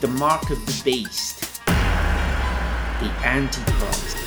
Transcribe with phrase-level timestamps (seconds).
[0.00, 4.18] the mark of the beast, the Antichrist,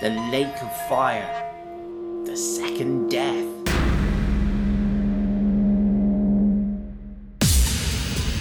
[0.00, 1.52] the lake of fire,
[2.24, 3.46] the second death.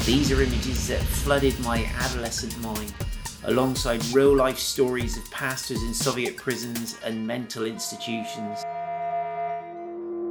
[0.07, 2.91] These are images that flooded my adolescent mind,
[3.43, 8.65] alongside real life stories of pastors in Soviet prisons and mental institutions.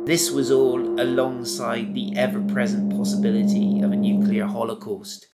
[0.08, 5.26] This was all alongside the ever present possibility of a nuclear holocaust.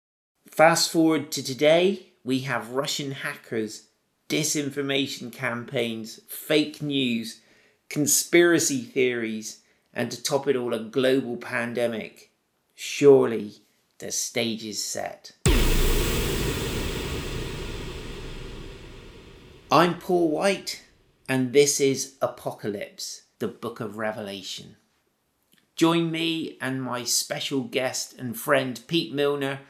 [0.51, 3.87] Fast forward to today, we have Russian hackers,
[4.29, 7.41] disinformation campaigns, fake news,
[7.89, 9.61] conspiracy theories,
[9.93, 12.33] and to top it all, a global pandemic.
[12.75, 13.53] Surely
[14.01, 15.37] the stage is set.
[19.71, 20.83] I'm Paul White,
[21.29, 24.77] and this is Apocalypse, the Book of Revelation.
[25.75, 29.61] Join me and my special guest and friend Pete Milner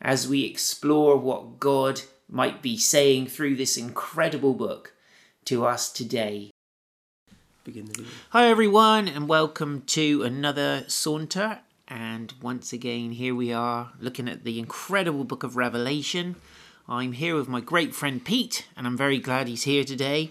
[0.00, 4.92] as we explore what God might be saying through this incredible book
[5.46, 6.50] to us today.
[7.64, 8.04] Begin the.
[8.30, 11.60] Hi, everyone, and welcome to another saunter.
[11.88, 16.36] And once again, here we are looking at the incredible book of Revelation.
[16.86, 20.30] I'm here with my great friend Pete, and I'm very glad he's here today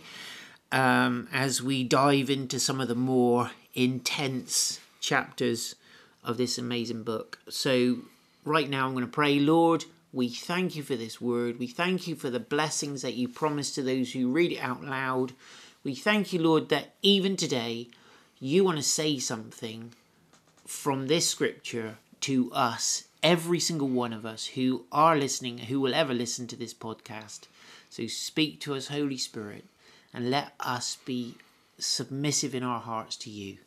[0.73, 5.75] um, as we dive into some of the more intense chapters
[6.23, 7.37] of this amazing book.
[7.47, 7.99] So,
[8.43, 11.59] right now, I'm going to pray, Lord, we thank you for this word.
[11.59, 14.83] We thank you for the blessings that you promise to those who read it out
[14.83, 15.33] loud.
[15.83, 17.87] We thank you, Lord, that even today
[18.39, 19.93] you want to say something
[20.65, 25.93] from this scripture to us, every single one of us who are listening, who will
[25.93, 27.41] ever listen to this podcast.
[27.89, 29.65] So speak to us, Holy Spirit,
[30.13, 31.35] and let us be
[31.77, 33.57] submissive in our hearts to you.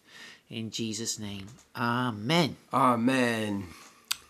[0.49, 2.57] In Jesus' name, Amen.
[2.73, 3.65] Amen.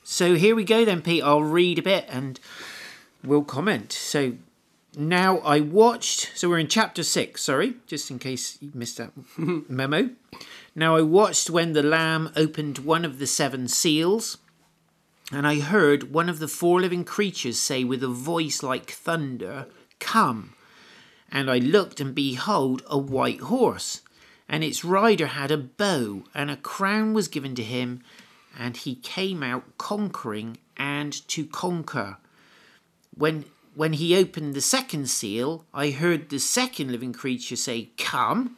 [0.02, 1.22] So here we go then, Pete.
[1.22, 2.40] I'll read a bit and
[3.22, 3.92] we'll comment.
[3.92, 4.34] So
[4.96, 9.10] now I watched, so we're in chapter six, sorry, just in case you missed that
[9.36, 10.10] memo.
[10.74, 14.38] Now I watched when the Lamb opened one of the seven seals,
[15.30, 19.66] and I heard one of the four living creatures say with a voice like thunder,
[19.98, 20.54] Come.
[21.36, 24.00] And I looked, and behold, a white horse,
[24.48, 28.00] and its rider had a bow, and a crown was given to him,
[28.58, 32.16] and he came out conquering and to conquer.
[33.14, 33.44] When
[33.74, 38.56] when he opened the second seal, I heard the second living creature say, Come.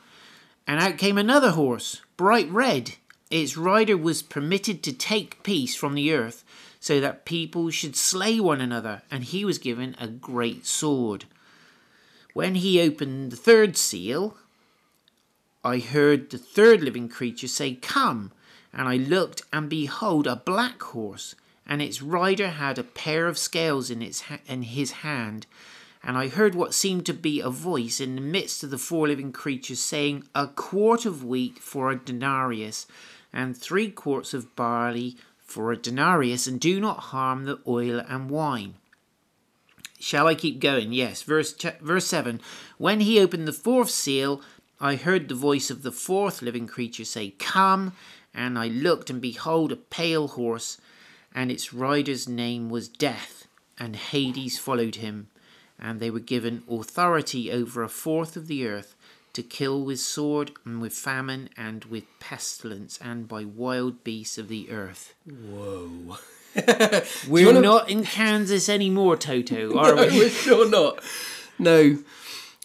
[0.65, 2.95] And out came another horse, bright red.
[3.29, 6.45] Its rider was permitted to take peace from the earth,
[6.79, 11.25] so that people should slay one another, and he was given a great sword.
[12.39, 14.37] When he opened the third seal,
[15.65, 18.31] I heard the third living creature say, Come.
[18.73, 21.35] And I looked, and behold, a black horse
[21.67, 25.49] and its rider had a pair of scales in its ha- in his hand.
[26.01, 29.09] And I heard what seemed to be a voice in the midst of the four
[29.09, 32.87] living creatures saying, A quart of wheat for a denarius,
[33.33, 38.31] and three quarts of barley for a denarius, and do not harm the oil and
[38.31, 38.75] wine.
[40.01, 40.93] Shall I keep going?
[40.93, 41.23] Yes.
[41.23, 42.41] Verse, verse 7
[42.77, 44.41] When he opened the fourth seal,
[44.81, 47.93] I heard the voice of the fourth living creature say, Come.
[48.35, 50.79] And I looked, and behold, a pale horse
[51.35, 53.47] and its rider's name was Death,
[53.79, 55.29] and Hades followed him,
[55.79, 58.95] and they were given authority over a fourth of the earth
[59.35, 64.49] to kill with sword and with famine and with pestilence and by wild beasts of
[64.49, 65.15] the earth.
[65.27, 66.19] Whoa.
[67.29, 70.19] We're wanna- not in Kansas anymore, Toto, are no, we?
[70.19, 71.03] we're sure not.
[71.59, 71.99] No.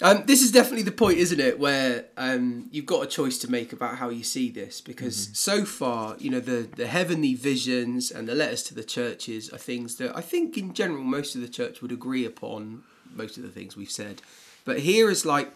[0.02, 3.50] Um, this is definitely the point, isn't it, where um, you've got a choice to
[3.50, 8.12] make about how you see this, because so far, you know, the the heavenly visions
[8.12, 11.42] and the letters to the churches are things that I think, in general, most of
[11.42, 12.84] the church would agree upon.
[13.16, 14.22] Most of the things we've said,
[14.66, 15.54] but here is like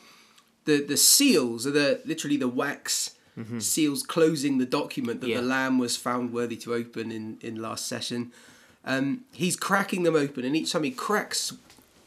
[0.66, 3.16] the the seals are the literally the wax
[3.60, 5.42] seals closing the document that Yeah.
[5.42, 8.32] the Lamb was found worthy to open in in last session.
[8.86, 11.54] Um, he's cracking them open, and each time he cracks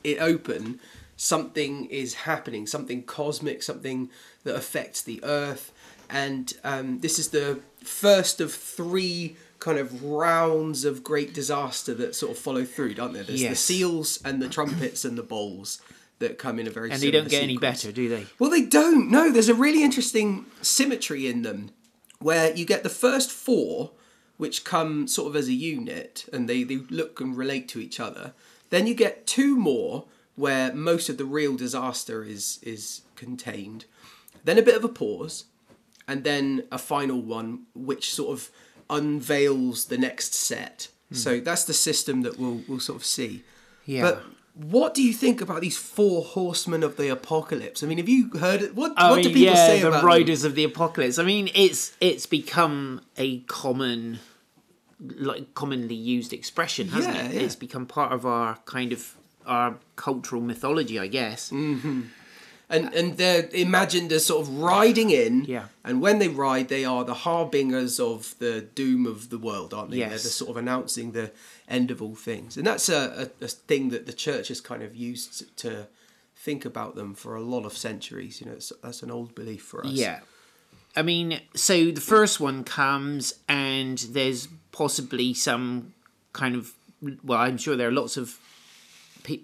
[0.03, 0.81] it open,
[1.17, 4.09] something is happening, something cosmic, something
[4.45, 5.73] that affects the earth.
[6.09, 12.15] And um, this is the first of three kind of rounds of great disaster that
[12.15, 13.23] sort of follow through, don't there?
[13.25, 15.81] There's the seals and the trumpets and the bowls
[16.21, 18.27] that come in a very And they don't get any better, do they?
[18.39, 19.11] Well, they don't.
[19.11, 21.71] No, there's a really interesting symmetry in them
[22.21, 23.91] where you get the first four,
[24.37, 27.99] which come sort of as a unit and they, they look and relate to each
[27.99, 28.35] other.
[28.69, 30.05] Then you get two more
[30.37, 33.85] where most of the real disaster is is contained.
[34.45, 35.45] Then a bit of a pause,
[36.07, 38.51] and then a final one which sort of
[38.89, 40.89] unveils the next set.
[41.09, 41.15] Hmm.
[41.17, 43.43] So that's the system that we'll we'll sort of see.
[43.85, 44.03] Yeah.
[44.03, 44.23] But
[44.55, 47.83] what do you think about these four horsemen of the apocalypse?
[47.83, 48.75] I mean, have you heard it?
[48.75, 50.07] What I what mean, do people yeah, say the about them?
[50.07, 51.19] riders of the apocalypse.
[51.19, 54.19] I mean, it's it's become a common,
[54.99, 57.35] like commonly used expression, hasn't Yeah, it?
[57.35, 57.41] yeah.
[57.43, 59.17] It's become part of our kind of
[59.47, 61.51] our cultural mythology, I guess.
[61.51, 62.09] Mm.
[62.71, 65.45] And and they're imagined as sort of riding in.
[65.45, 65.67] Yeah.
[65.85, 69.91] And when they ride, they are the harbingers of the doom of the world, aren't
[69.91, 69.99] they?
[69.99, 71.33] They're the sort of announcing the
[71.69, 74.83] end of all things, and that's a, a, a thing that the church has kind
[74.83, 75.89] of used to
[76.37, 78.41] think about them for a lot of centuries.
[78.41, 79.93] You know, it's, that's an old belief for us.
[79.93, 80.21] Yeah.
[80.97, 85.93] I mean, so the first one comes, and there's possibly some
[86.33, 86.73] kind of.
[87.25, 88.39] Well, I'm sure there are lots of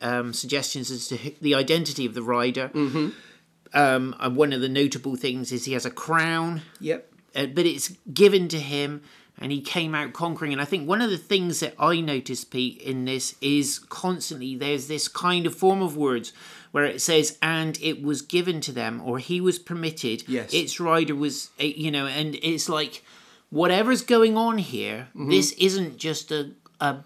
[0.02, 2.70] um, suggestions as to the identity of the rider.
[2.74, 3.08] Mm-hmm.
[3.74, 7.12] Um, and one of the notable things is he has a crown, Yep.
[7.34, 9.02] uh, but it's given to him,
[9.38, 10.52] and he came out conquering.
[10.52, 14.54] And I think one of the things that I noticed, Pete, in this is constantly
[14.56, 16.32] there's this kind of form of words
[16.72, 20.54] where it says, "and it was given to them," or "he was permitted." Yes.
[20.54, 23.02] its rider was, uh, you know, and it's like
[23.50, 25.08] whatever's going on here.
[25.10, 25.30] Mm-hmm.
[25.30, 26.98] This isn't just a a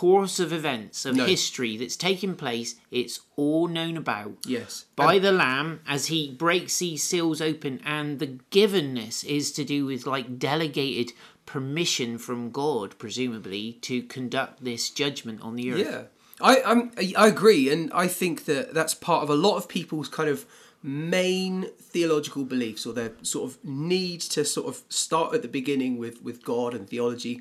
[0.00, 1.24] course of events of No.
[1.26, 2.70] history that's taken place.
[2.90, 4.84] It's all known about Yes.
[4.94, 9.86] by the lamb as he breaks these seals open and the givenness is to do
[9.86, 11.12] with like delegated
[11.46, 16.02] permission from god presumably to conduct this judgment on the earth Yeah,
[16.50, 16.80] I I'm,
[17.22, 20.44] I agree, and I think that that's part of a lot of people's kind of
[20.82, 25.92] main theological beliefs, or their sort of need to sort of start at the beginning
[26.02, 27.34] with with God and theology,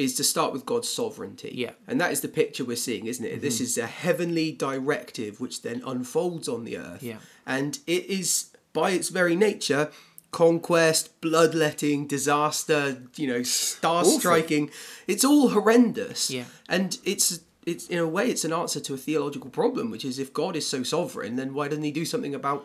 [0.00, 1.52] is to start with God's sovereignty.
[1.54, 1.72] Yeah.
[1.86, 3.40] and that is the picture we're seeing, isn't it?
[3.40, 3.64] This mm-hmm.
[3.64, 7.02] is a heavenly directive which then unfolds on the earth.
[7.02, 7.18] Yeah.
[7.46, 9.90] and it is by its very nature.
[10.32, 14.70] Conquest, bloodletting, disaster, you know, star striking.
[15.08, 16.30] It's all horrendous.
[16.30, 16.44] Yeah.
[16.68, 20.18] And it's it's in a way it's an answer to a theological problem, which is
[20.20, 22.60] if God is so sovereign, then why doesn't he do something about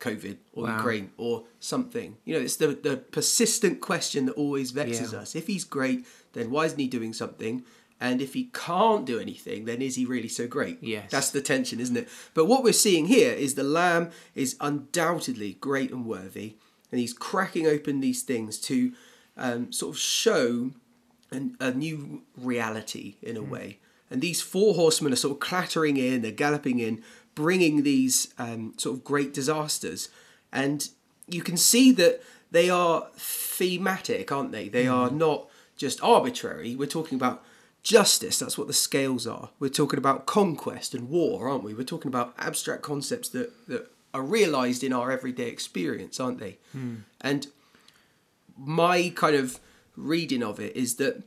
[0.00, 0.76] COVID or Wow.
[0.76, 2.16] Ukraine or something?
[2.24, 5.22] You know, it's the the persistent question that always vexes Yeah.
[5.22, 5.34] us.
[5.34, 6.06] If he's great,
[6.38, 7.64] then why isn't he doing something?
[8.00, 10.78] And if he can't do anything, then is he really so great?
[10.80, 11.10] Yes.
[11.10, 12.08] That's the tension, isn't it?
[12.32, 16.54] But what we're seeing here is the Lamb is undoubtedly great and worthy,
[16.92, 18.92] and he's cracking open these things to
[19.36, 20.70] um, sort of show
[21.30, 23.78] an, a new reality in a way.
[24.10, 27.02] And these four horsemen are sort of clattering in, they're galloping in,
[27.34, 30.08] bringing these um, sort of great disasters.
[30.52, 30.88] And
[31.26, 34.68] you can see that they are thematic, aren't they?
[34.68, 35.48] They are not
[35.78, 36.76] just arbitrary.
[36.76, 37.42] We're talking about
[37.82, 39.48] justice, that's what the scales are.
[39.58, 41.72] We're talking about conquest and war, aren't we?
[41.72, 46.58] We're talking about abstract concepts that, that are realised in our everyday experience, aren't they?
[46.72, 46.96] Hmm.
[47.22, 47.46] And
[48.56, 49.58] my kind of
[49.96, 51.22] reading of it is that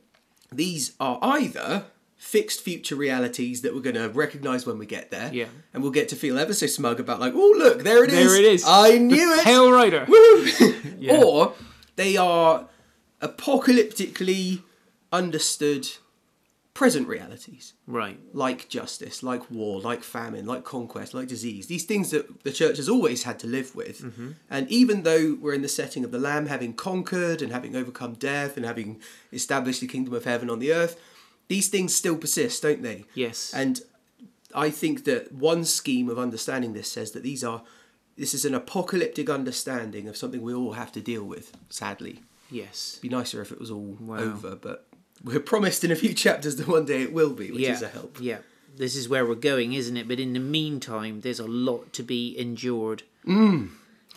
[0.52, 1.86] these are either
[2.18, 5.46] fixed future realities that we're going to recognize when we get there Yeah.
[5.74, 8.32] and we'll get to feel ever so smug about like oh look there it is
[8.32, 8.64] There it is.
[8.68, 10.06] i knew it Hail Rider.
[11.00, 11.24] Yeah.
[11.24, 11.54] or
[11.96, 12.68] they are
[13.22, 14.62] apocalyptically
[15.12, 15.88] understood
[16.74, 21.68] present realities right like justice, like war, like famine, like conquest, like disease.
[21.68, 24.02] These things that the church has always had to live with.
[24.02, 24.32] Mm-hmm.
[24.50, 28.14] And even though we're in the setting of the Lamb having conquered and having overcome
[28.14, 29.02] death and having
[29.34, 31.00] established the kingdom of heaven on the earth,
[31.50, 33.04] these things still persist, don't they?
[33.14, 33.54] Yes.
[33.54, 33.82] And
[34.56, 37.64] I think that one scheme of understanding this says that these are
[38.18, 42.22] this is an apocalyptic understanding of something we all have to deal with, sadly.
[42.52, 44.18] Yes Be nicer if it was all Wow.
[44.20, 44.88] over, but
[45.24, 47.82] we're promised in a few chapters that one day it will be, which yeah is
[47.82, 48.18] a help.
[48.20, 48.40] yeah
[48.76, 52.04] this is where we're going isn't it but in the meantime there's a lot to
[52.04, 53.70] be endured Mm.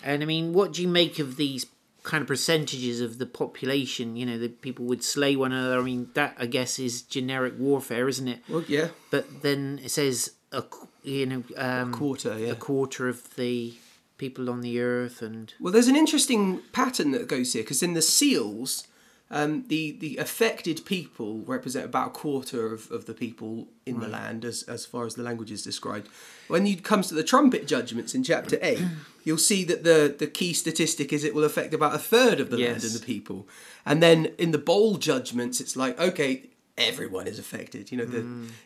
[0.02, 1.66] and i mean what do you make of these
[2.04, 5.82] kind of percentages of the population you know that people would slay one another i
[5.82, 10.30] mean that i guess is generic warfare isn't it Well, yeah, but then it says
[10.52, 10.62] a
[11.02, 12.52] you know um, quarter, yeah.
[12.52, 13.74] a quarter of the
[14.18, 17.94] people on the earth and Well, there's an interesting pattern that goes here because in
[17.94, 18.86] the seals,
[19.30, 24.06] um, the the affected people represent about a quarter of, of the people in the
[24.06, 26.08] land, as as far as the language is described.
[26.46, 28.84] When it comes to the trumpet judgments in chapter eight,
[29.24, 32.50] you'll see that the the key statistic is it will affect about a third of
[32.50, 33.48] the land and the people,
[33.84, 36.50] and then in the bowl judgments, it's like okay.
[36.76, 37.92] Everyone is affected.
[37.92, 38.18] You know, the,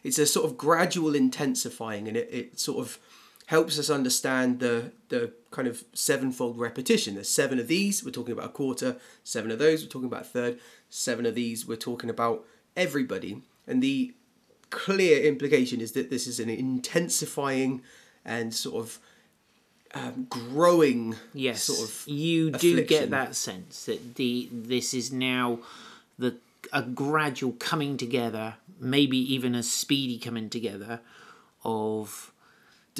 [0.02, 2.98] it's a sort of gradual intensifying, and it, it sort of
[3.48, 7.14] helps us understand the the kind of sevenfold repetition.
[7.14, 8.96] There's seven of these, we're talking about a quarter.
[9.24, 10.58] Seven of those, we're talking about a third.
[10.90, 12.44] Seven of these, we're talking about
[12.76, 13.40] everybody.
[13.66, 14.12] And the
[14.68, 17.80] clear implication is that this is an intensifying
[18.22, 18.98] and sort of
[19.94, 25.60] um, growing Yes, sort of you do get that sense that the this is now
[26.18, 26.36] the
[26.70, 31.00] a gradual coming together, maybe even a speedy coming together
[31.64, 32.30] of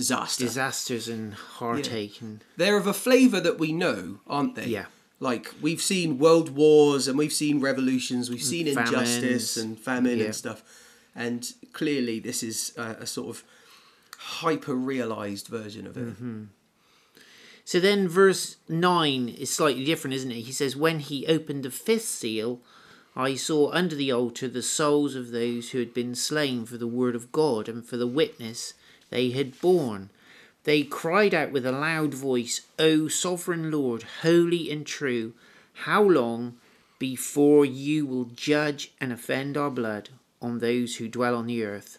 [0.02, 0.44] Disaster.
[0.44, 4.66] disasters and heartache and They're of a flavour that we know, aren't they?
[4.66, 4.86] Yeah.
[5.20, 8.92] Like we've seen world wars and we've seen revolutions, we've seen famines.
[8.92, 10.26] injustice and famine Yeah.
[10.26, 10.62] and stuff,
[11.14, 13.42] and clearly this is a, a sort of
[14.40, 16.06] hyper realised version of it.
[16.06, 16.44] Mm-hmm.
[17.64, 20.42] So then, verse 9 is slightly different, isn't it?
[20.42, 22.60] He says, When he opened the fifth seal,
[23.14, 26.86] I saw under the altar the souls of those who had been slain for the
[26.86, 28.72] word of God and for the witness
[29.10, 30.10] they had borne.
[30.64, 35.32] They cried out with a loud voice, O sovereign Lord, holy and true,
[35.72, 36.58] how long
[36.98, 40.10] before you will judge and offend our blood
[40.42, 41.98] on those who dwell on the earth?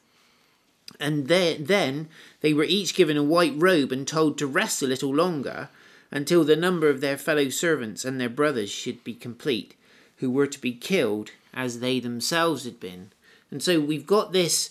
[1.00, 2.10] And then,
[2.42, 5.70] they were each given a white robe and told to rest a little longer
[6.12, 9.76] until the number of their fellow servants and their brothers should be complete,
[10.18, 13.12] who were to be killed as they themselves had been.
[13.52, 14.70] And so we've got this,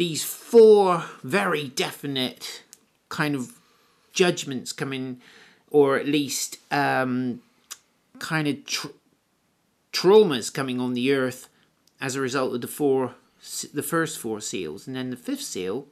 [0.00, 2.62] these four very definite
[3.10, 3.52] kind of
[4.14, 5.20] judgments coming,
[5.70, 7.40] or at least um,
[8.18, 8.96] kind of tr-
[9.92, 11.48] traumas coming on the earth
[12.00, 13.14] as a result of the four
[13.74, 14.86] the first four seals.
[14.86, 15.86] And then the fifth seal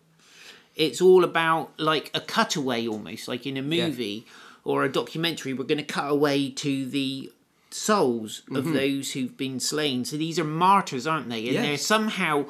[0.77, 4.25] it's all about like a cutaway almost like in a movie
[4.65, 7.31] or a documentary we're going to cut away to the
[7.71, 8.75] souls of Mm-hmm.
[8.75, 10.05] those who've been slain.
[10.05, 11.49] So these are martyrs aren't they?
[11.49, 12.47] And they're somehow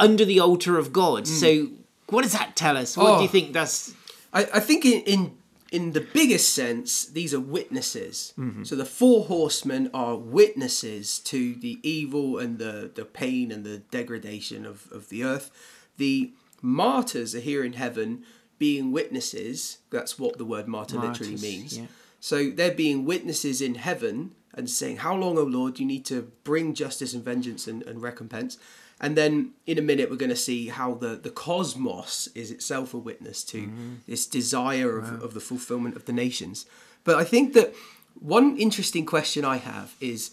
[0.00, 1.68] under the altar of god so
[2.08, 3.18] what does that tell us what do Mm.
[3.18, 3.22] Oh.
[3.22, 3.94] you think that's
[4.32, 5.34] I, I think in, in
[5.70, 8.32] in the biggest sense, these are witnesses.
[8.38, 8.64] Mm-hmm.
[8.64, 13.78] So the four horsemen are witnesses to the evil and the, the pain and the
[13.90, 15.50] degradation of, of the earth.
[15.98, 18.24] The martyrs are here in heaven
[18.58, 19.78] being witnesses.
[19.90, 21.76] That's what the word martyr literally means.
[21.78, 21.86] yeah.
[22.18, 26.32] So they're being witnesses in heaven and saying, How long, O Lord, you need to
[26.44, 28.56] bring justice and vengeance and, and recompense.
[29.00, 32.94] And then in a minute, we're going to see how the, the cosmos is itself
[32.94, 33.70] a witness to
[34.08, 36.66] this desire of, of the fulfillment of the nations.
[37.04, 37.74] But I think that
[38.18, 40.32] one interesting question I have is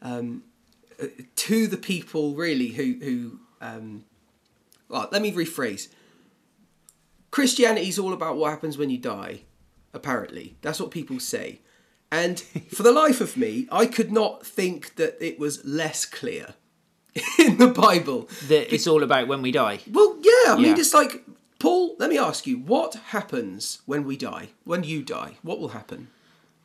[0.00, 0.44] um,
[1.02, 1.06] uh,
[1.36, 4.04] to the people really who, who um,
[4.88, 5.88] well, let me rephrase.
[7.30, 9.40] Christianity is all about what happens when you die,
[9.92, 10.56] apparently.
[10.62, 11.60] That's what people say.
[12.12, 12.38] And
[12.72, 16.54] for the life of me, I could not think that it was less clear
[17.38, 18.28] in the Bible.
[18.48, 21.22] that it's all about when we die Well, yeah, I mean, it's like,
[21.58, 24.48] Paul, let me ask you, what happens when we die?
[24.64, 26.08] When you die, what will happen?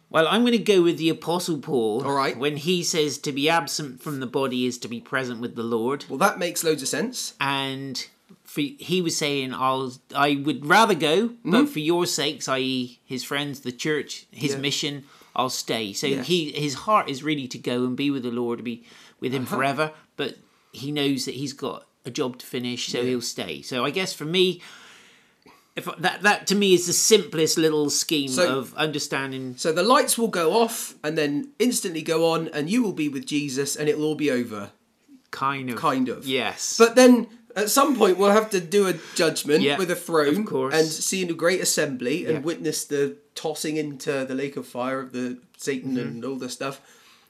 [0.10, 2.03] Well, I'm going to go with the Apostle Paul.
[2.03, 2.36] All right.
[2.36, 5.62] When he says to be absent from the body is to be present with the
[5.63, 7.36] Lord, Well, that makes loads of sense.
[7.39, 8.08] and
[8.44, 13.24] for, he was saying, "I'll, I would rather go, but for your sakes, i.e., his
[13.24, 14.58] friends, the church, his Mm-hmm.
[14.58, 14.62] Yeah.
[14.62, 15.03] mission,
[15.36, 16.25] I'll stay." So Yes.
[16.25, 18.84] he, his heart is really to go and be with the Lord, to be
[19.20, 19.40] with Uh-huh.
[19.42, 19.92] him forever.
[20.18, 20.38] But
[20.72, 23.62] he knows that he's got a job to finish, so he'll stay.
[23.62, 24.62] So I guess for me.
[25.76, 29.84] If that that to me is the simplest little scheme So- of understanding So the
[29.84, 33.76] lights will go off and then instantly go on, and you will be with Jesus,
[33.78, 34.72] and it'll all be over.
[35.32, 36.26] kind of Kind of.
[36.26, 39.96] yes But then at some point we'll have to do a judgment Yeah, with a
[39.96, 40.74] throne of course.
[40.74, 42.40] and see in a great assembly and Yeah.
[42.42, 46.08] witness the tossing into the lake of fire of the Satan Mm-hmm.
[46.08, 46.82] and all the stuff.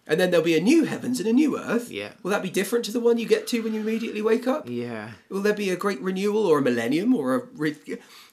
[0.10, 1.90] And then there'll be a new heavens and a new earth.
[1.92, 2.12] Yeah.
[2.24, 4.68] Will that be different to the one you get to when you immediately wake up?
[4.68, 7.76] yeah Will there be a great renewal or a millennium or a re-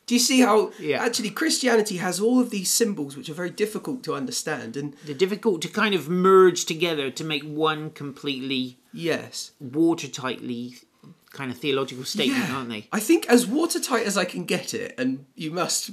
[0.07, 1.05] do you see how Yeah.
[1.05, 5.15] actually Christianity has all of these symbols which are very difficult to understand and they're
[5.27, 10.77] difficult to kind of merge together to make one completely yes watertightly
[11.31, 12.89] kind of theological statement, aren't they?
[12.93, 15.91] I think as watertight as I can get it, and you must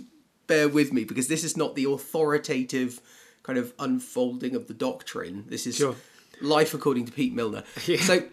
[0.48, 3.02] bear with me because this is not the authoritative
[3.44, 5.46] kind of unfolding of the doctrine.
[5.48, 5.96] This is Sure.
[6.42, 7.64] life according to Pete Milner.
[7.86, 7.98] Yeah.
[8.02, 8.24] So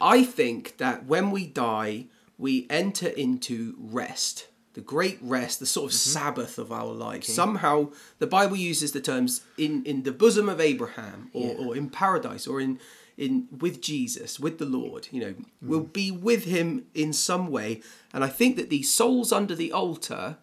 [0.00, 2.06] I think that when we die,
[2.38, 4.48] we enter into rest.
[4.74, 6.10] The great rest, the sort of Mm-hmm.
[6.18, 7.32] Sabbath of our lives.
[7.32, 11.54] Somehow, the Bible uses the terms in, in the bosom of Abraham, or, Yeah.
[11.66, 12.78] or in paradise, or in
[13.18, 15.08] in with Jesus, with the Lord.
[15.10, 15.44] You know, Mm.
[15.62, 17.80] we'll be with Him in some way.
[18.12, 20.36] And I think that these souls under the altar,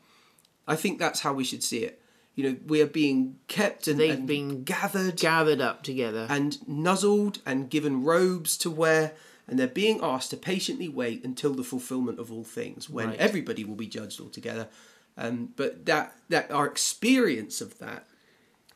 [0.68, 2.02] I think that's how we should see it.
[2.36, 6.26] You know, we are being kept and, They've and been gathered Gathered up together.
[6.30, 9.14] and nuzzled and given robes to wear,
[9.48, 13.20] and they're being asked to patiently wait until the fulfillment of all things, when Right.
[13.20, 14.68] everybody will be judged altogether.
[15.16, 18.08] Um, but that that our experience of that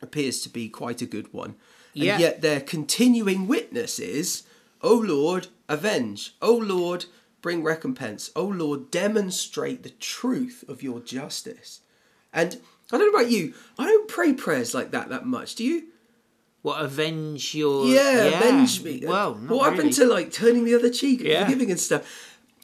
[0.00, 1.56] appears to be quite a good one.
[1.94, 2.12] Yeah.
[2.12, 4.44] And yet their continuing witness is,
[4.82, 6.36] O Lord, avenge.
[6.40, 7.06] O Lord,
[7.42, 8.30] bring recompense.
[8.36, 11.80] O Lord, demonstrate the truth of your justice.
[12.32, 12.60] And
[12.92, 15.54] I don't know about you, I don't pray prayers like that that much.
[15.54, 15.84] Do you?
[16.62, 19.02] what avenge your yeah, avenge me.
[19.06, 20.08] Well, not what happened really.
[20.08, 21.44] to like turning the other cheek and Yeah.
[21.44, 22.02] forgiving and stuff?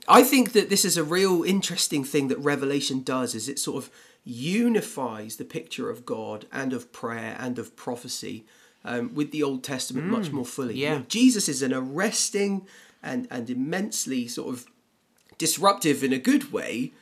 [0.09, 3.35] I think that this is a real interesting thing that Revelation does.
[3.37, 3.91] Is it sort of
[4.25, 8.45] unifies the picture of God and of prayer and of prophecy
[8.85, 10.75] um, with the Old Testament much more fully.
[10.75, 10.99] You Mm, yeah.
[10.99, 12.67] know, Jesus is an arresting
[13.03, 14.67] and and immensely sort of
[15.39, 16.93] disruptive in a good way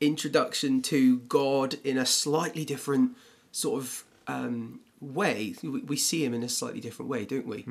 [0.00, 3.16] introduction to God in a slightly different
[3.52, 5.54] sort of um, way.
[5.62, 7.66] We, we see him in a slightly different way, don't we?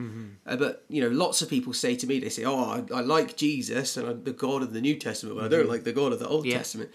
[0.46, 3.02] Uh, but you know, lots of people say to me, they say, "Oh, I, I
[3.02, 5.94] like Jesus and I'm the God of the New Testament, but I don't like the
[5.94, 6.58] God of the Old Yeah.
[6.58, 6.92] Testament."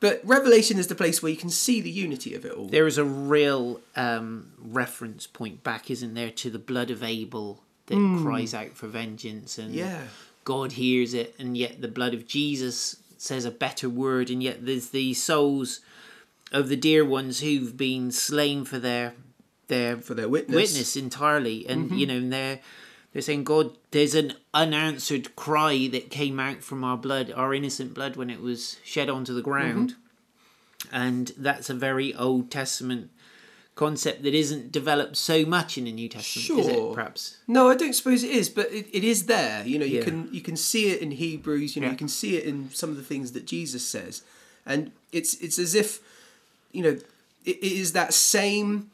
[0.00, 2.66] But Revelation is the place where you can see the unity of it all.
[2.66, 7.62] There is a real um, reference point back, isn't there, to the blood of Abel
[7.86, 9.74] that cries out for vengeance, and.
[9.74, 10.02] Yeah.
[10.44, 14.66] God hears it, and yet the blood of Jesus says a better word, and yet
[14.66, 15.80] there's the souls
[16.50, 19.14] of the dear ones who've been slain for their
[19.68, 20.54] their For their witness.
[20.54, 21.98] witness entirely, and mm-hmm.
[21.98, 22.60] you know and they're
[23.12, 27.94] they're saying, God, there's an unanswered cry that came out from our blood, our innocent
[27.94, 29.90] blood, when it was shed onto the ground.
[29.90, 30.94] Mm-hmm.
[30.94, 33.10] And that's a very Old Testament
[33.74, 36.94] concept that isn't developed so much in the New Testament, is it?
[36.94, 37.38] Perhaps.
[37.48, 39.66] No, I don't suppose it is, but it, it is there.
[39.66, 40.04] You know, you Yeah.
[40.04, 41.74] can you can see it in Hebrews.
[41.74, 41.92] You know, Yeah.
[41.92, 44.22] you can see it in some of the things that Jesus says,
[44.66, 46.00] and it's it's as if,
[46.72, 46.98] you know,
[47.44, 48.90] it, it is that same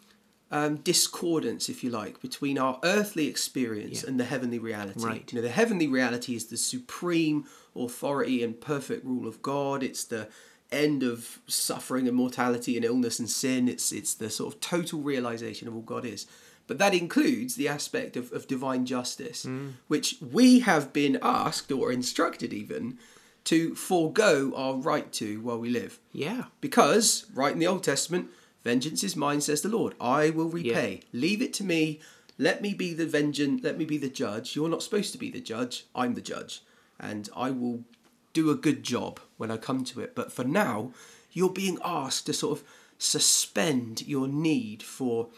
[0.51, 4.09] um, discordance, if you like, between our earthly experience Yeah.
[4.09, 5.05] and the heavenly reality.
[5.05, 5.31] Right.
[5.31, 7.45] You know, the heavenly reality is the supreme
[7.77, 9.83] authority and perfect rule of God.
[9.83, 10.29] It's the
[10.71, 13.69] end of suffering and mortality and illness and sin.
[13.69, 16.27] It's it's the sort of total realization of all God is.
[16.67, 19.73] But that includes the aspect of, of divine justice, mm.
[19.89, 22.99] which we have been asked or instructed even
[23.45, 25.99] to forego our right to while we live.
[26.13, 26.45] Yeah.
[26.61, 28.29] Because, right in the Old Testament,
[28.63, 29.95] vengeance is mine, says the Lord.
[29.99, 31.01] I will repay.
[31.15, 32.01] Leave it to me.
[32.37, 33.65] Let me be the vengeance.
[33.65, 34.55] Let me be the judge.
[34.55, 35.87] You're not supposed to be the judge.
[35.95, 36.61] I'm the judge.
[37.01, 37.85] And I will
[38.33, 40.15] do a good job when I come to it.
[40.15, 40.93] But for now,
[41.33, 42.65] you're being asked to sort of
[42.99, 45.29] suspend your need for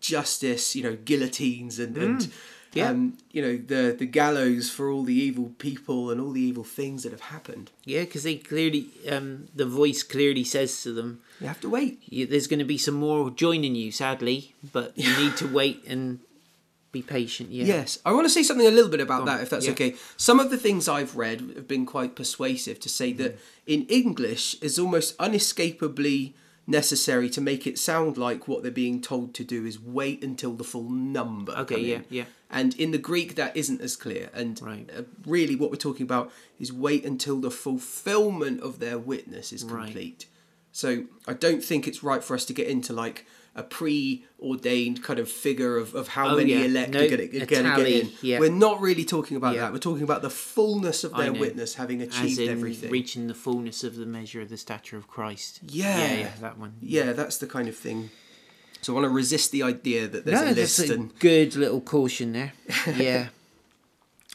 [0.00, 2.32] justice, you know, guillotines and, and
[2.76, 2.90] yeah.
[2.90, 6.64] um, you know, the, the gallows for all the evil people and all the evil
[6.64, 7.70] things that have happened.
[7.84, 12.02] Yeah, because they clearly, um, the voice clearly says to them, You have to wait.
[12.06, 15.84] you, there's going to be some more joining you, sadly, but you need to wait
[15.86, 16.20] and
[16.98, 17.50] be patient.
[17.50, 17.64] Yeah.
[17.74, 19.66] Yes, I want to say something a little bit about Go on, that, if that's
[19.66, 19.72] yeah.
[19.72, 19.94] okay.
[20.16, 23.18] Some of the things I've read have been quite persuasive to say Mm.
[23.18, 26.34] that in English is almost unescapably
[26.66, 30.52] necessary to make it sound like what they're being told to do is wait until
[30.54, 31.52] the full number.
[31.52, 32.04] Okay, yeah, in.
[32.10, 32.24] yeah.
[32.50, 34.30] And in the Greek, that isn't as clear.
[34.34, 34.88] And Right.
[34.96, 39.62] uh, really, what we're talking about is wait until the fulfillment of their witness is
[39.64, 39.84] Right.
[39.84, 40.26] complete.
[40.72, 43.24] So I don't think it's right for us to get into like
[43.56, 46.60] a preordained kind of figure of, of how Oh, many yeah.
[46.66, 48.12] elect No, are going to get in.
[48.22, 48.38] yeah.
[48.38, 49.62] We're not really talking about Yeah.
[49.62, 49.72] that.
[49.72, 52.90] We're talking about the fullness of their witness having achieved in everything.
[52.90, 55.60] reaching the fullness of the measure of the stature of Christ.
[55.66, 56.18] Yeah.
[56.18, 56.74] Yeah, that one.
[56.82, 58.10] yeah, that's the kind of thing.
[58.82, 61.18] So I want to resist the idea that there's no, a that's list a and
[61.18, 62.52] good little caution there.
[62.96, 63.28] Yeah.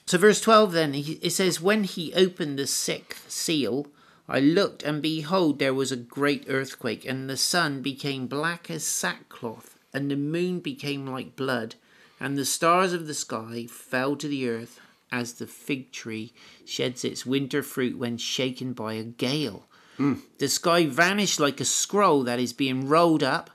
[0.07, 3.87] so verse twelve then it says, "When he opened the sixth seal,
[4.31, 8.85] I looked, and behold, there was a great earthquake, and the sun became black as
[8.85, 11.75] sackcloth, and the moon became like blood,
[12.17, 14.79] and the stars of the sky fell to the earth,
[15.11, 16.31] as the fig tree
[16.63, 19.67] sheds its winter fruit when shaken by a gale."
[19.99, 20.21] Mm.
[20.37, 23.51] The sky vanished like a scroll that is being rolled up,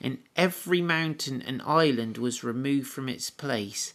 [0.00, 3.94] and every mountain and island was removed from its place.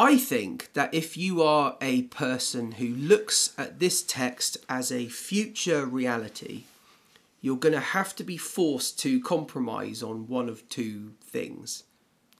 [0.00, 5.08] I think that if you are a person who looks at this text as a
[5.08, 6.62] future reality,
[7.40, 11.82] you're going to have to be forced to compromise on one of two things.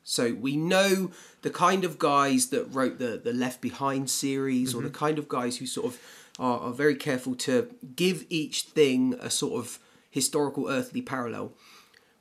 [0.04, 1.10] So we know
[1.42, 4.94] the kind of guys that wrote the, the Left Behind series, or the mhm.
[4.94, 6.00] kind of guys who sort of
[6.38, 9.80] are, are very careful to give each thing a sort of
[10.12, 11.54] historical earthly parallel.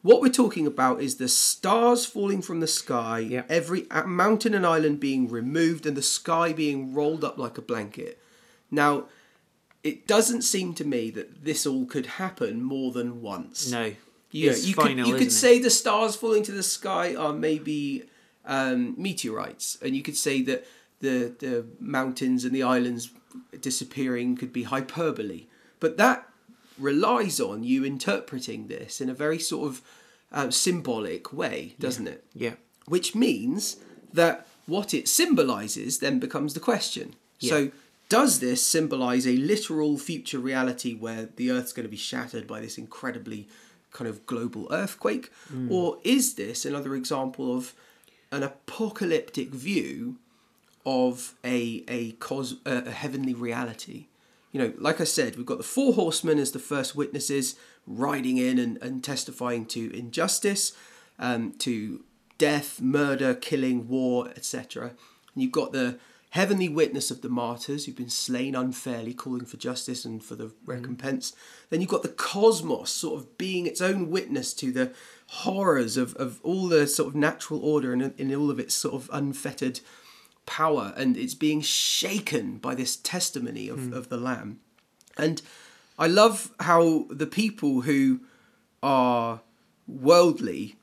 [0.08, 3.44] What we're talking about is the stars falling from the sky, Yeah.
[3.50, 8.18] every mountain and island being removed, and the sky being rolled up like a blanket.
[8.72, 9.10] Now,
[9.84, 13.70] it doesn't seem to me that this all could happen more than once.
[13.70, 13.96] No.
[14.32, 17.34] Yeah, it's you final, could you could say the stars falling to the sky are
[17.34, 18.04] maybe
[18.46, 20.66] um, meteorites, and you could say that
[21.02, 23.12] the the mountains and the islands
[23.60, 25.48] disappearing could be hyperbole,
[25.82, 26.30] but that
[26.78, 29.82] relies on you interpreting this in a very sort of
[30.32, 32.24] uh, symbolic way, doesn't it?
[32.34, 32.54] Yeah.
[32.86, 33.78] Which means
[34.14, 37.16] that what it symbolizes then becomes the question.
[37.40, 37.72] So,
[38.10, 42.62] does this symbolize a literal future reality where the Earth's going to be shattered by
[42.62, 43.48] this incredibly
[43.92, 45.32] kind of global earthquake?
[45.70, 47.74] Or is this another example of
[48.32, 50.18] an apocalyptic view
[50.88, 54.06] of a a cos a, a heavenly reality.
[54.58, 58.38] You know, like I said, we've got the four horsemen as the first witnesses riding
[58.38, 60.74] in and, and testifying to injustice,
[61.20, 62.04] um, to
[62.40, 64.94] death, murder, killing, war, etc.
[65.36, 66.00] And you've got the
[66.32, 70.52] heavenly witness of the martyrs who've been slain unfairly, calling for justice and for the
[70.66, 71.34] recompense.
[71.70, 74.92] Then you've got the cosmos sort of being its own witness to the
[75.28, 78.96] horrors of, of all the sort of natural order and in all of its sort
[78.96, 79.82] of unfettered
[80.48, 83.94] power and it's being shaken by this testimony of, hmm.
[83.94, 84.60] of the lamb
[85.18, 85.42] and
[86.00, 88.20] i love how the people who
[88.82, 89.42] are
[89.88, 90.76] worldly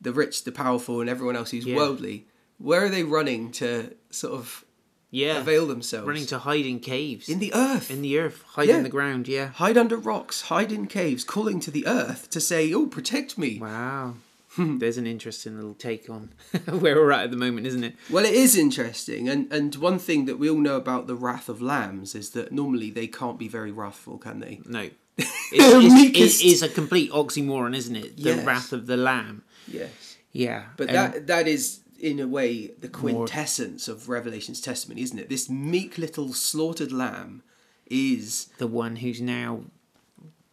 [0.00, 1.76] the rich the powerful and everyone else who's Yeah.
[1.76, 2.26] worldly
[2.58, 4.64] where are they running to sort of
[5.10, 5.38] Yeah.
[5.38, 7.28] avail themselves Running to hide in caves.
[7.28, 8.42] in the earth in the earth.
[8.48, 8.78] Hide Yeah.
[8.78, 9.48] in the ground, yeah.
[9.48, 13.58] hide under rocks hide in caves calling to the earth to say oh protect me
[13.58, 14.14] Wow.
[14.78, 16.30] There's an interesting little take on
[16.66, 17.94] where we're at at the moment, isn't it?
[18.10, 21.48] Well, it is interesting, and and one thing that we all know about the wrath
[21.48, 24.60] of lambs is that normally they can't be very wrathful, can they?
[24.66, 24.90] No.
[25.52, 28.16] It's, it's, it is a complete oxymoron, isn't it?
[28.16, 28.44] The Yes.
[28.46, 29.44] wrath of the lamb.
[29.68, 30.16] Yes.
[30.32, 30.64] Yeah.
[30.76, 35.28] But And- that that is in a way the quintessence of Revelation's testimony, isn't it?
[35.28, 37.42] This meek little slaughtered lamb
[37.86, 39.62] is the one who's now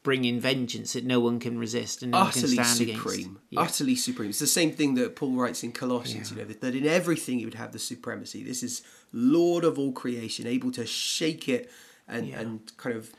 [0.04, 3.20] bringing vengeance that no one can resist and no one utterly can stand supreme.
[3.20, 3.40] against.
[3.50, 3.62] Yeah.
[3.62, 4.30] Utterly supreme.
[4.30, 7.40] It's the same thing that Paul writes in Colossians, you know, that, that in everything
[7.40, 8.44] he would have the supremacy.
[8.44, 8.82] This is
[9.14, 11.72] Lord of all creation, able to shake it
[12.08, 12.42] and, Yeah.
[12.42, 13.12] and kind of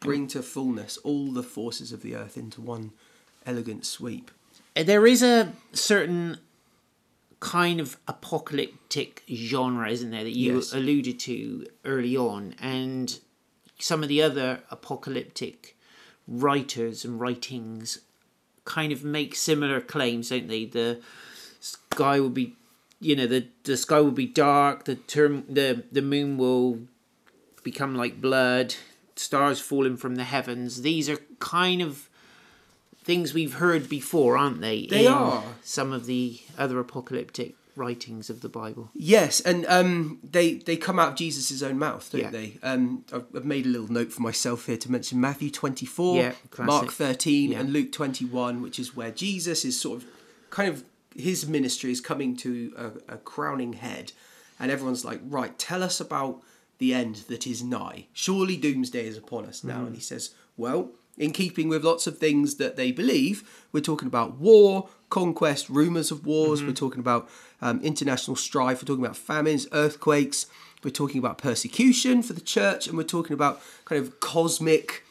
[0.00, 2.92] bring to fullness all the forces of the earth into one
[3.44, 4.30] elegant sweep.
[4.74, 6.38] Uh, there is a certain
[7.40, 10.72] kind of apocalyptic genre, isn't there, that you Yes.
[10.72, 13.18] alluded to early on, and
[13.78, 15.76] some of the other apocalyptic
[16.26, 18.00] writers and writings
[18.64, 20.64] kind of make similar claims, don't they?
[20.64, 21.00] The
[21.60, 22.56] sky will be,
[23.00, 24.84] you know, the the sky will be dark.
[24.84, 26.80] The term, the the moon will
[27.62, 28.74] become like blood.
[29.16, 30.80] Stars falling from the heavens.
[30.80, 32.08] These are kind of
[33.04, 34.86] things we've heard before, aren't they?
[34.86, 35.42] They are.
[35.62, 38.90] Some of the other apocalyptic writings of the Bible.
[38.94, 42.30] Yes, and um, they they come out of Jesus' own mouth, don't Yeah.
[42.30, 42.58] they?
[42.62, 46.16] Um, I've, I've made a little note for myself here to mention Matthew twenty four,
[46.16, 46.32] Yeah.
[46.58, 47.60] Mark thirteen, Yeah.
[47.60, 50.08] and Luke twenty one, which is where Jesus is sort of
[50.50, 50.84] kind of
[51.16, 52.72] his ministry is coming to
[53.08, 54.12] a, a crowning head,
[54.58, 56.40] and everyone's like, right, tell us about
[56.78, 58.06] the end that is nigh.
[58.12, 59.68] Surely doomsday is upon us Mm-hmm.
[59.68, 60.90] now, and he says, well.
[61.18, 66.10] In keeping with lots of things that they believe, we're talking about war, conquest, rumors
[66.10, 66.60] of wars.
[66.60, 66.68] Mm-hmm.
[66.68, 67.28] We're talking about
[67.60, 68.80] um, international strife.
[68.82, 70.46] We're talking about famines, earthquakes.
[70.82, 75.04] We're talking about persecution for the church, and we're talking about kind of cosmic.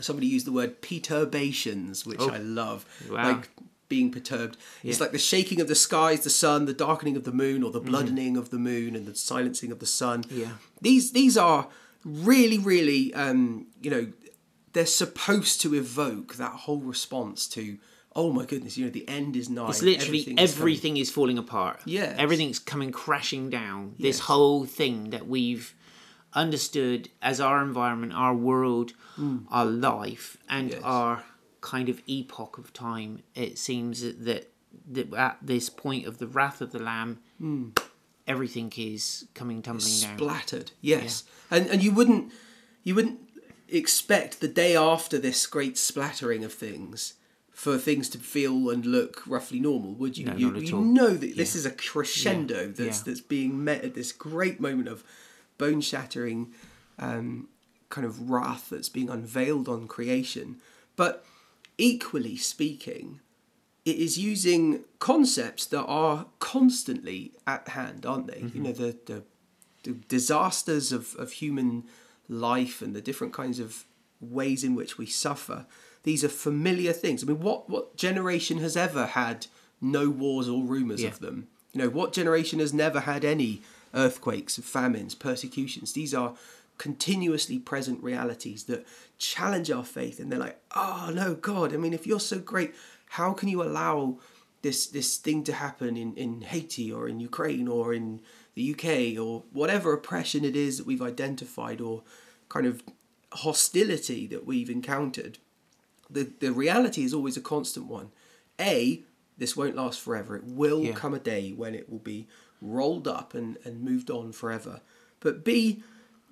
[0.00, 2.30] Somebody used the word perturbations, which Mm-hmm.
[2.30, 2.34] Oh.
[2.34, 2.86] I love.
[3.10, 3.32] Wow.
[3.32, 3.48] Like
[3.88, 4.56] being perturbed.
[4.84, 7.70] It's like the shaking of the skies, the sun, the darkening of the moon, or
[7.70, 7.88] the Mm-hmm.
[7.88, 10.24] bloodening of the moon, and the silencing of the sun.
[10.30, 10.50] Yeah.
[10.82, 11.68] These these are
[12.04, 14.12] really, really, um, you know,
[14.74, 17.78] they're supposed to evoke that whole response to,
[18.16, 19.68] oh my goodness, you know, the end is nigh.
[19.68, 21.80] It's literally everything is everything is falling apart.
[21.84, 23.94] Yeah, Everything's coming crashing down.
[23.98, 25.74] This whole thing that we've
[26.34, 28.92] understood as our environment, our world,
[29.50, 30.70] our life, and.
[30.70, 30.80] Yes.
[30.82, 31.24] our
[31.60, 34.52] kind of epoch of time, it seems that,
[34.92, 37.70] that, at this point of the wrath of the Lamb, Hmm.
[38.28, 40.16] everything is coming tumbling down.
[40.18, 42.30] splattered yes and and you wouldn't
[42.84, 43.18] you wouldn't
[43.68, 47.14] expect the day after this great splattering of things
[47.58, 51.36] for things to feel and look roughly normal would you No, you, you know that
[51.36, 53.02] this is a crescendo Yeah, that's yeah.
[53.06, 55.02] that's being met at this great moment of
[55.58, 56.54] bone shattering
[57.00, 57.48] um,
[57.90, 60.58] kind of wrath that's being unveiled on creation
[60.94, 61.24] but
[61.78, 63.18] equally speaking
[63.84, 68.40] it is using concepts that are constantly at hand, aren't they?
[68.52, 69.22] You know, the, the,
[69.84, 71.84] the disasters of, of human
[72.28, 73.86] life and the different kinds of
[74.20, 75.64] ways in which we suffer.
[76.04, 77.22] These are familiar things.
[77.22, 79.46] I mean, what, what generation has ever had
[79.80, 81.08] no wars or rumours Yeah.
[81.10, 81.48] of them?
[81.72, 83.60] You know, what generation has never had any
[83.94, 85.92] earthquakes, famines, persecutions?
[85.92, 86.34] These are
[86.78, 88.86] continuously present realities that
[89.18, 92.72] challenge our faith and they're like oh no god i mean if you're so great
[93.10, 94.16] how can you allow
[94.62, 98.20] this this thing to happen in, in Haiti or in Ukraine or in
[98.54, 102.02] the UK or whatever oppression it is that we've identified or
[102.48, 102.82] kind of
[103.32, 105.38] hostility that we've encountered,
[106.10, 108.10] the, the reality is always a constant one.
[108.60, 109.02] A,
[109.36, 110.36] this won't last forever.
[110.36, 110.92] It will Yeah.
[110.92, 112.26] come a day when it will be
[112.60, 114.80] rolled up and, and moved on forever.
[115.20, 115.82] But B,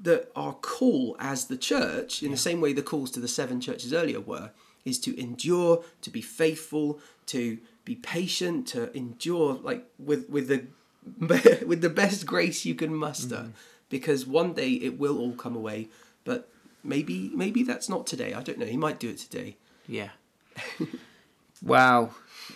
[0.03, 3.61] that our call as the church, in the same way the calls to the seven
[3.61, 4.51] churches earlier were,
[4.85, 10.67] is to endure, to be faithful, to be patient, to endure like with with the
[11.67, 13.51] with the best grace you can muster, mm-hmm.
[13.89, 15.89] because one day it will all come away.
[16.25, 16.49] But
[16.85, 18.35] maybe maybe that's not today.
[18.35, 18.67] I don't know.
[18.67, 19.57] He might do it today.
[19.89, 20.11] Yeah.
[21.63, 22.11] wow.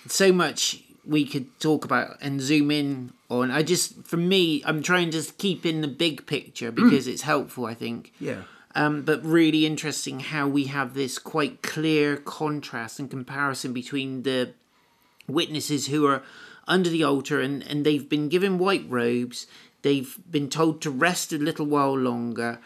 [0.06, 3.50] So much we could talk about and zoom in on.
[3.50, 7.66] I just, for me, I'm trying to keep in the big picture because it's helpful,
[7.66, 8.12] I think.
[8.20, 8.42] Yeah.
[8.74, 14.52] Um, but really interesting how we have this quite clear contrast and comparison between the
[15.26, 16.22] witnesses who are
[16.68, 19.46] under the altar and, and they've been given white robes,
[19.82, 22.60] they've been told to rest a little while longer,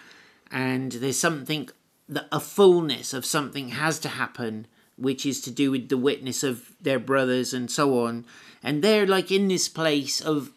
[0.50, 1.70] and there's something
[2.08, 6.42] that a fullness of something has to happen, which is to do with the witness
[6.42, 8.24] of their brothers and so on.
[8.62, 10.50] And they're like in this place of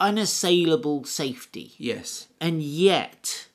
[0.00, 1.72] unassailable safety.
[1.78, 2.28] Yes.
[2.40, 3.48] And yet,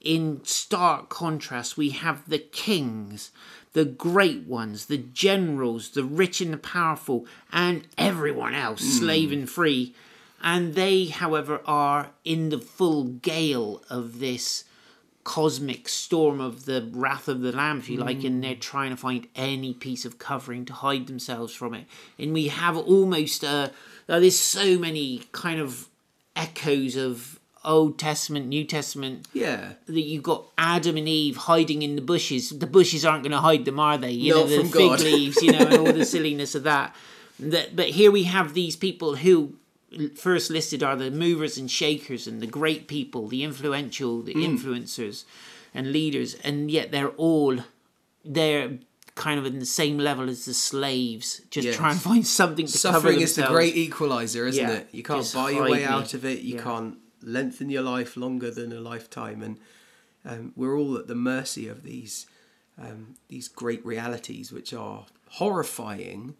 [0.00, 3.30] in stark contrast, we have the kings,
[3.72, 9.04] the great ones, the generals, the rich and the powerful, and everyone else, hmm.
[9.04, 9.94] slave and free.
[10.42, 14.64] And they, however, are in the full gale of this
[15.24, 18.96] cosmic storm of the wrath of the Lamb, if you like, and they're trying to
[18.96, 21.86] find any piece of covering to hide themselves from it.
[22.18, 23.70] And we have almost uh,
[24.08, 25.88] uh, there's so many kind of
[26.36, 29.72] echoes of Old Testament, New Testament Yeah.
[29.86, 32.50] that you've got Adam and Eve hiding in the bushes.
[32.50, 34.10] The bushes aren't going to hide them, are they?
[34.10, 35.00] You Not know, the fig God.
[35.00, 36.94] leaves, you know, and all the silliness of that.
[37.40, 39.54] That, but here we have these people who
[40.16, 44.42] first listed are the movers and shakers and the great people, the influential, the Hmm.
[44.56, 45.24] influencers
[45.74, 47.58] and leaders, and yet they're all
[48.24, 48.78] they're
[49.14, 51.76] kind of in the same level as the slaves, just Yes.
[51.76, 54.72] trying to find something to cover Suffering is the great equalizer, isn't Yeah.
[54.76, 54.88] it?
[54.92, 55.84] You can't buy your way me.
[55.84, 56.40] out of it.
[56.40, 56.62] You Yeah.
[56.62, 59.58] can't lengthen your life longer than a lifetime, and
[60.24, 62.26] um, we're all at the mercy of these
[62.76, 66.34] um, these great realities, which are horrifying,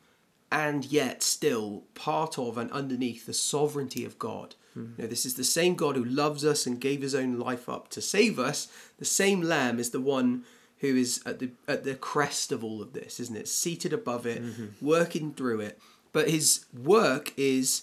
[0.55, 4.55] and yet still part of and underneath the sovereignty of God.
[4.79, 4.93] Mm-hmm.
[4.97, 7.69] You know, this is the same God who loves us and gave His own life
[7.69, 8.69] up to save us.
[8.99, 10.45] The same Lamb is the one
[10.79, 13.49] who is at the at the crest of all of this, isn't it?
[13.49, 14.67] Seated above it, mm-hmm.
[14.81, 15.81] working through it.
[16.13, 17.83] But His work is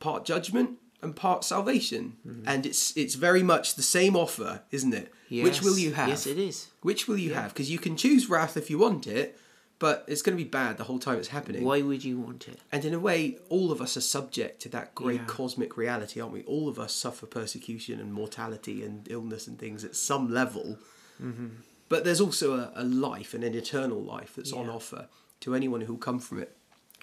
[0.00, 2.46] part judgment and part salvation, mm-hmm.
[2.46, 5.10] and it's it's very much the same offer, isn't it?
[5.30, 6.10] Which will you have?
[6.10, 6.68] Yes, it is.
[6.82, 7.54] Which will you have?
[7.54, 9.38] Because you can choose wrath if you want it,
[9.80, 11.64] but it's going to be bad the whole time it's happening.
[11.64, 12.60] Why would you want it?
[12.70, 15.26] And in a way, all of us are subject to that great Yeah.
[15.26, 16.42] cosmic reality, aren't we?
[16.44, 20.78] All of us suffer persecution and mortality and illness and things at some level.
[21.20, 21.48] Mm-hmm.
[21.88, 25.08] But there's also a, a life and an eternal life that's on offer
[25.40, 26.56] to anyone who will come from it.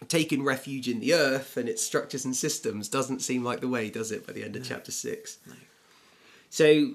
[0.07, 3.89] Taking refuge in the earth and its structures and systems doesn't seem like the way,
[3.89, 5.39] does it, by the end of chapter 6?
[6.51, 6.93] So,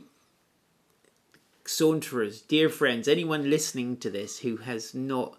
[1.65, 5.37] Saunterers, dear friends, anyone listening to this who has not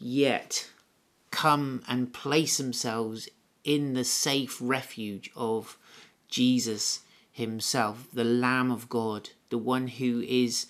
[0.00, 0.68] yet
[1.30, 3.28] come and place themselves
[3.62, 5.78] in the safe refuge of
[6.28, 10.66] Jesus Himself, the Lamb of God, the one who is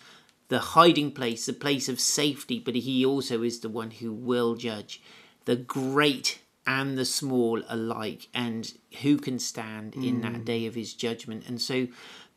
[0.48, 4.56] the hiding place, the place of safety, but He also is the one who will
[4.56, 5.00] judge
[5.44, 10.44] the great and the small alike, and who can stand in that mm.
[10.44, 11.44] day of His judgment.
[11.48, 11.88] And so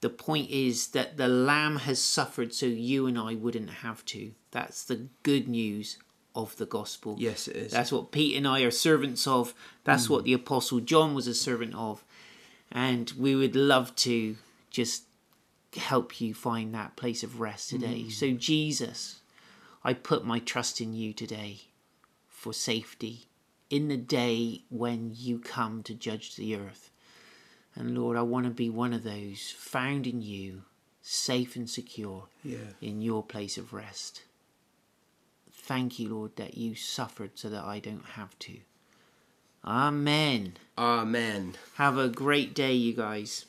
[0.01, 4.31] the point is that the Lamb has suffered so you and I wouldn't have to.
[4.51, 5.97] That's the good news
[6.35, 7.15] of the gospel.
[7.19, 7.71] Yes, it is.
[7.71, 9.53] That's what Pete and I are servants of.
[9.83, 10.25] That's what hmm.
[10.25, 12.03] the Apostle John was a servant of.
[12.71, 14.37] And we would love to
[14.71, 15.03] just
[15.75, 18.03] help you find that place of rest today.
[18.03, 18.09] Hmm.
[18.09, 19.19] So, Jesus,
[19.83, 21.61] I put my trust in you today
[22.27, 23.27] for safety
[23.69, 26.89] in the day when you come to judge the earth.
[27.75, 30.63] And Lord, I want to be one of those found in you,
[31.01, 32.73] safe and secure Yeah.
[32.81, 34.21] in your place of rest.
[35.63, 38.57] Thank you, Lord, that you suffered so that I don't have to.
[39.63, 40.57] Amen.
[40.77, 41.55] Amen.
[41.75, 43.45] Have a great day, you guys.